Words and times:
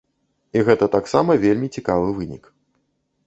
І 0.59 0.63
гэта 0.69 0.85
таксама 0.95 1.31
вельмі 1.45 1.67
цікавы 1.77 2.07
вынік. 2.17 2.43